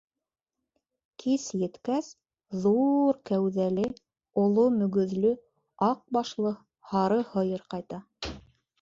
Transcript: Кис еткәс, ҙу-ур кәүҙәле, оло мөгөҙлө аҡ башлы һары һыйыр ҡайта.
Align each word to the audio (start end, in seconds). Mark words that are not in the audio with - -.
Кис 1.23 1.43
еткәс, 1.63 2.09
ҙу-ур 2.63 3.21
кәүҙәле, 3.31 3.85
оло 4.47 4.67
мөгөҙлө 4.81 5.37
аҡ 5.93 6.05
башлы 6.19 6.59
һары 6.95 7.25
һыйыр 7.37 7.71
ҡайта. 7.77 8.07